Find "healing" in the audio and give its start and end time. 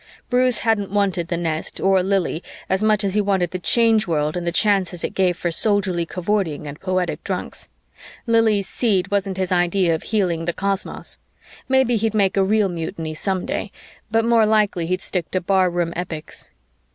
10.01-10.45